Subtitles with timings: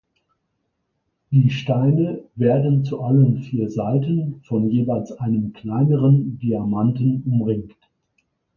[1.29, 7.77] Die Steine werden zu allen vier Seiten von jeweils einem kleineren Diamanten umringt.